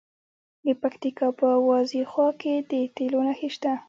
د 0.65 0.67
پکتیکا 0.81 1.27
په 1.39 1.47
وازیخوا 1.69 2.27
کې 2.41 2.53
د 2.71 2.71
تیلو 2.95 3.19
نښې 3.27 3.49
شته. 3.55 3.71